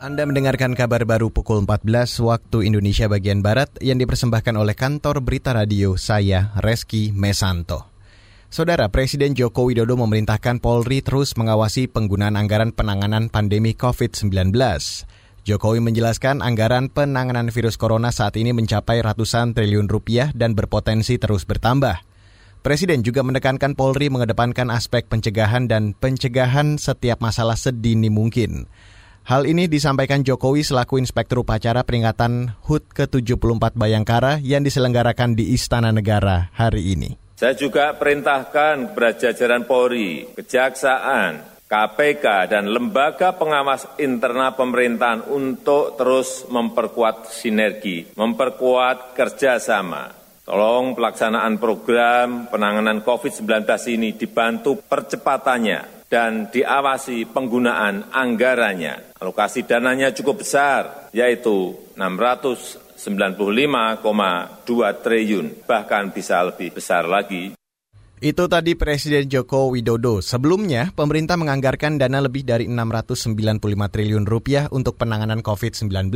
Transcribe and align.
Anda 0.00 0.24
mendengarkan 0.24 0.72
kabar 0.72 1.04
baru 1.04 1.28
pukul 1.28 1.68
14 1.68 2.24
waktu 2.24 2.64
Indonesia 2.64 3.04
bagian 3.04 3.44
Barat 3.44 3.68
yang 3.84 4.00
dipersembahkan 4.00 4.56
oleh 4.56 4.72
kantor 4.72 5.20
berita 5.20 5.52
radio 5.52 5.92
saya, 6.00 6.56
Reski 6.56 7.12
Mesanto. 7.12 7.84
Saudara 8.48 8.88
Presiden 8.88 9.36
Joko 9.36 9.68
Widodo 9.68 10.00
memerintahkan 10.00 10.64
Polri 10.64 11.04
terus 11.04 11.36
mengawasi 11.36 11.84
penggunaan 11.84 12.40
anggaran 12.40 12.72
penanganan 12.72 13.28
pandemi 13.28 13.76
COVID-19. 13.76 14.56
Jokowi 15.44 15.84
menjelaskan 15.84 16.40
anggaran 16.40 16.88
penanganan 16.88 17.52
virus 17.52 17.76
corona 17.76 18.08
saat 18.08 18.40
ini 18.40 18.56
mencapai 18.56 19.04
ratusan 19.04 19.52
triliun 19.52 19.84
rupiah 19.84 20.32
dan 20.32 20.56
berpotensi 20.56 21.20
terus 21.20 21.44
bertambah. 21.44 22.00
Presiden 22.64 23.04
juga 23.04 23.20
menekankan 23.20 23.76
Polri 23.76 24.08
mengedepankan 24.08 24.72
aspek 24.72 25.04
pencegahan 25.12 25.68
dan 25.68 25.92
pencegahan 25.92 26.80
setiap 26.80 27.20
masalah 27.20 27.60
sedini 27.60 28.08
mungkin. 28.08 28.64
Hal 29.28 29.44
ini 29.44 29.68
disampaikan 29.68 30.24
Jokowi 30.24 30.64
selaku 30.64 30.96
Inspektur 30.96 31.44
Upacara 31.44 31.84
peringatan 31.84 32.56
HUT 32.64 32.88
ke-74 32.90 33.76
Bayangkara 33.76 34.40
yang 34.40 34.64
diselenggarakan 34.64 35.36
di 35.36 35.52
Istana 35.52 35.92
Negara 35.92 36.48
hari 36.56 36.96
ini. 36.96 37.14
Saya 37.36 37.56
juga 37.56 37.96
perintahkan 37.96 38.92
kepada 38.92 39.16
jajaran 39.16 39.64
Polri, 39.64 40.28
Kejaksaan, 40.36 41.64
KPK, 41.70 42.50
dan 42.50 42.68
lembaga 42.68 43.32
pengawas 43.36 43.86
internal 44.02 44.58
pemerintahan 44.58 45.24
untuk 45.30 45.94
terus 45.94 46.44
memperkuat 46.50 47.30
sinergi, 47.30 48.10
memperkuat 48.18 49.14
kerjasama. 49.14 50.10
Tolong 50.42 50.98
pelaksanaan 50.98 51.62
program 51.62 52.50
penanganan 52.50 53.06
COVID-19 53.06 53.70
ini 53.94 54.18
dibantu 54.18 54.82
percepatannya 54.82 55.99
dan 56.10 56.50
diawasi 56.50 57.30
penggunaan 57.30 58.10
anggarannya. 58.10 59.14
Alokasi 59.22 59.62
dananya 59.62 60.10
cukup 60.10 60.42
besar, 60.42 61.06
yaitu 61.14 61.78
695,2 61.94 64.02
triliun, 65.06 65.46
bahkan 65.64 66.10
bisa 66.10 66.42
lebih 66.42 66.74
besar 66.74 67.06
lagi. 67.06 67.54
Itu 68.20 68.52
tadi 68.52 68.76
Presiden 68.76 69.32
Joko 69.32 69.72
Widodo. 69.72 70.20
Sebelumnya, 70.20 70.92
pemerintah 70.92 71.40
menganggarkan 71.40 71.96
dana 71.96 72.20
lebih 72.20 72.44
dari 72.44 72.68
695 72.68 73.88
triliun 73.88 74.28
rupiah 74.28 74.68
untuk 74.68 75.00
penanganan 75.00 75.40
COVID-19. 75.40 76.12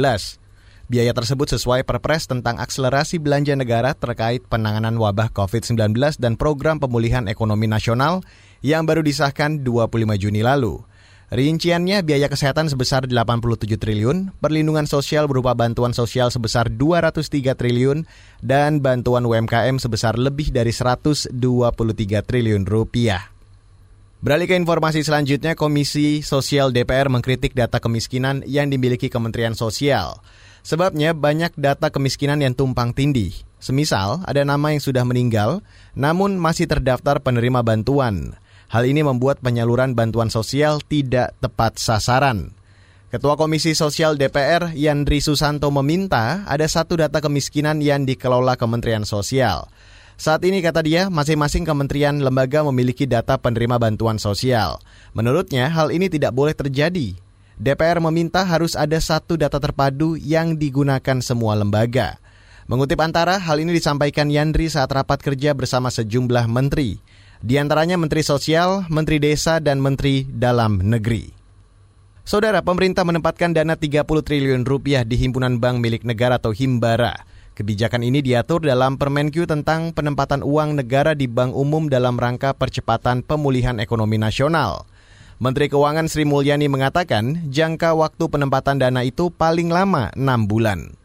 Biaya 0.84 1.16
tersebut 1.16 1.48
sesuai 1.48 1.88
Perpres 1.88 2.28
tentang 2.28 2.60
akselerasi 2.60 3.16
belanja 3.16 3.56
negara 3.56 3.96
terkait 3.96 4.44
penanganan 4.52 5.00
wabah 5.00 5.32
COVID-19 5.32 5.96
dan 6.20 6.36
program 6.36 6.76
pemulihan 6.76 7.24
ekonomi 7.24 7.64
nasional 7.64 8.20
yang 8.60 8.84
baru 8.84 9.00
disahkan 9.00 9.64
25 9.64 9.90
Juni 10.20 10.44
lalu. 10.44 10.84
Rinciannya 11.32 12.04
biaya 12.04 12.28
kesehatan 12.28 12.68
sebesar 12.68 13.08
87 13.10 13.74
triliun, 13.74 14.30
perlindungan 14.38 14.84
sosial 14.84 15.24
berupa 15.24 15.50
bantuan 15.56 15.90
sosial 15.90 16.28
sebesar 16.28 16.68
203 16.68 17.56
triliun, 17.56 18.06
dan 18.44 18.78
bantuan 18.84 19.26
UMKM 19.26 19.80
sebesar 19.82 20.14
lebih 20.20 20.52
dari 20.54 20.70
123 20.70 21.34
triliun 22.22 22.68
rupiah. 22.68 23.33
Beralih 24.24 24.48
ke 24.48 24.56
informasi 24.56 25.04
selanjutnya, 25.04 25.52
Komisi 25.52 26.24
Sosial 26.24 26.72
DPR 26.72 27.12
mengkritik 27.12 27.52
data 27.52 27.76
kemiskinan 27.76 28.40
yang 28.48 28.72
dimiliki 28.72 29.12
Kementerian 29.12 29.52
Sosial. 29.52 30.16
Sebabnya 30.64 31.12
banyak 31.12 31.52
data 31.60 31.92
kemiskinan 31.92 32.40
yang 32.40 32.56
tumpang 32.56 32.96
tindih. 32.96 33.36
Semisal 33.60 34.24
ada 34.24 34.40
nama 34.40 34.72
yang 34.72 34.80
sudah 34.80 35.04
meninggal 35.04 35.60
namun 35.92 36.40
masih 36.40 36.64
terdaftar 36.64 37.20
penerima 37.20 37.60
bantuan. 37.60 38.32
Hal 38.72 38.88
ini 38.88 39.04
membuat 39.04 39.44
penyaluran 39.44 39.92
bantuan 39.92 40.32
sosial 40.32 40.80
tidak 40.80 41.36
tepat 41.44 41.76
sasaran. 41.76 42.56
Ketua 43.12 43.36
Komisi 43.36 43.76
Sosial 43.76 44.16
DPR 44.16 44.72
Yandri 44.72 45.20
Susanto 45.20 45.68
meminta 45.68 46.48
ada 46.48 46.64
satu 46.64 46.96
data 46.96 47.20
kemiskinan 47.20 47.84
yang 47.84 48.08
dikelola 48.08 48.56
Kementerian 48.56 49.04
Sosial. 49.04 49.68
Saat 50.14 50.46
ini 50.46 50.62
kata 50.62 50.80
dia, 50.86 51.10
masing-masing 51.10 51.66
kementerian 51.66 52.18
lembaga 52.22 52.62
memiliki 52.62 53.04
data 53.04 53.34
penerima 53.34 53.76
bantuan 53.82 54.16
sosial. 54.16 54.78
Menurutnya, 55.12 55.66
hal 55.68 55.90
ini 55.90 56.06
tidak 56.06 56.32
boleh 56.32 56.54
terjadi 56.54 57.18
DPR 57.54 58.02
meminta 58.02 58.42
harus 58.42 58.74
ada 58.74 58.98
satu 58.98 59.38
data 59.38 59.62
terpadu 59.62 60.18
yang 60.18 60.58
digunakan 60.58 61.22
semua 61.22 61.54
lembaga. 61.54 62.18
Mengutip 62.66 62.98
antara, 62.98 63.38
hal 63.38 63.62
ini 63.62 63.76
disampaikan 63.76 64.26
Yandri 64.26 64.66
saat 64.66 64.90
rapat 64.90 65.22
kerja 65.22 65.54
bersama 65.54 65.92
sejumlah 65.92 66.50
menteri. 66.50 66.98
Di 67.44 67.60
antaranya 67.60 68.00
Menteri 68.00 68.24
Sosial, 68.24 68.88
Menteri 68.90 69.20
Desa, 69.20 69.60
dan 69.60 69.78
Menteri 69.78 70.24
Dalam 70.26 70.80
Negeri. 70.80 71.30
Saudara, 72.24 72.64
pemerintah 72.64 73.04
menempatkan 73.04 73.52
dana 73.52 73.76
30 73.76 74.02
triliun 74.02 74.64
rupiah 74.64 75.04
di 75.04 75.20
himpunan 75.20 75.60
bank 75.60 75.78
milik 75.84 76.02
negara 76.08 76.40
atau 76.40 76.56
Himbara. 76.56 77.20
Kebijakan 77.54 78.02
ini 78.02 78.18
diatur 78.18 78.66
dalam 78.66 78.98
Permenkyu 78.98 79.46
tentang 79.46 79.94
penempatan 79.94 80.42
uang 80.42 80.74
negara 80.74 81.14
di 81.14 81.30
bank 81.30 81.54
umum 81.54 81.86
dalam 81.86 82.18
rangka 82.18 82.50
percepatan 82.50 83.22
pemulihan 83.22 83.78
ekonomi 83.78 84.18
nasional. 84.18 84.90
Menteri 85.38 85.70
Keuangan 85.70 86.10
Sri 86.10 86.26
Mulyani 86.26 86.66
mengatakan 86.66 87.46
jangka 87.54 87.94
waktu 87.94 88.26
penempatan 88.26 88.82
dana 88.82 89.06
itu 89.06 89.30
paling 89.30 89.70
lama 89.70 90.10
6 90.18 90.50
bulan. 90.50 90.98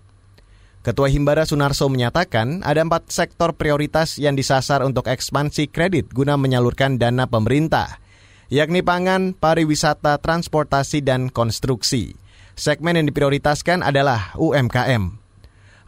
Ketua 0.81 1.05
Himbara 1.13 1.45
Sunarso 1.45 1.85
menyatakan 1.85 2.65
ada 2.65 2.81
empat 2.81 3.13
sektor 3.13 3.53
prioritas 3.53 4.17
yang 4.17 4.33
disasar 4.33 4.81
untuk 4.81 5.05
ekspansi 5.05 5.69
kredit 5.69 6.09
guna 6.09 6.33
menyalurkan 6.33 6.97
dana 6.97 7.29
pemerintah, 7.29 8.01
yakni 8.49 8.81
pangan, 8.81 9.38
pariwisata, 9.38 10.17
transportasi, 10.17 11.05
dan 11.05 11.29
konstruksi. 11.29 12.17
Segmen 12.57 12.97
yang 12.97 13.05
diprioritaskan 13.05 13.85
adalah 13.85 14.33
UMKM. 14.33 15.19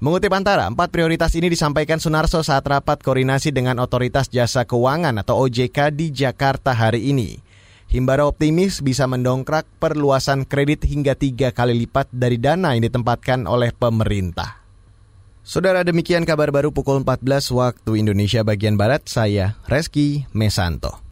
Mengutip 0.01 0.33
antara, 0.33 0.65
empat 0.65 0.89
prioritas 0.89 1.29
ini 1.37 1.53
disampaikan 1.53 2.01
Sunarso 2.01 2.41
saat 2.41 2.65
rapat 2.65 3.05
koordinasi 3.05 3.53
dengan 3.53 3.77
Otoritas 3.77 4.33
Jasa 4.33 4.65
Keuangan 4.65 5.13
atau 5.21 5.37
OJK 5.45 5.93
di 5.93 6.09
Jakarta 6.09 6.73
hari 6.73 7.13
ini. 7.13 7.37
Himbara 7.85 8.25
optimis 8.25 8.81
bisa 8.81 9.05
mendongkrak 9.05 9.69
perluasan 9.77 10.49
kredit 10.49 10.89
hingga 10.89 11.13
tiga 11.13 11.53
kali 11.53 11.85
lipat 11.85 12.09
dari 12.09 12.41
dana 12.41 12.73
yang 12.73 12.81
ditempatkan 12.81 13.45
oleh 13.45 13.69
pemerintah. 13.77 14.65
Saudara 15.45 15.85
demikian 15.85 16.25
kabar 16.25 16.49
baru 16.49 16.73
pukul 16.73 17.05
14 17.05 17.53
waktu 17.53 18.01
Indonesia 18.01 18.41
bagian 18.41 18.81
Barat, 18.81 19.05
saya 19.05 19.61
Reski 19.69 20.25
Mesanto. 20.33 21.10